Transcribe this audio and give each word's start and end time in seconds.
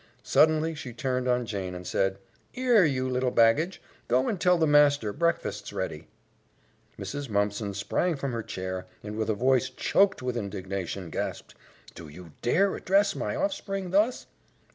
Suddenly 0.23 0.73
she 0.73 0.93
turned 0.93 1.27
on 1.27 1.45
Jane 1.45 1.75
and 1.75 1.85
said, 1.85 2.17
"'Ere, 2.55 2.83
you 2.83 3.07
little 3.07 3.29
baggage, 3.29 3.79
go 4.07 4.27
and 4.27 4.41
tell 4.41 4.57
the 4.57 4.65
master 4.65 5.13
breakfast's 5.13 5.71
ready." 5.71 6.07
Mrs. 6.97 7.29
Mumpson 7.29 7.75
sprang 7.75 8.15
from 8.15 8.31
her 8.31 8.41
chair, 8.41 8.87
and 9.03 9.15
with 9.15 9.29
a 9.29 9.35
voice 9.35 9.69
choked 9.69 10.23
with 10.23 10.35
indignation, 10.35 11.11
gasped, 11.11 11.53
"Do 11.93 12.07
you 12.07 12.31
dare 12.41 12.75
address 12.75 13.15
my 13.15 13.35
offspring 13.35 13.91
thus?" 13.91 14.25